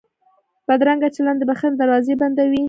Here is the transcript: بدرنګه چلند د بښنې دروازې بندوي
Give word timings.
بدرنګه 0.67 1.09
چلند 1.15 1.37
د 1.41 1.43
بښنې 1.49 1.75
دروازې 1.81 2.13
بندوي 2.21 2.59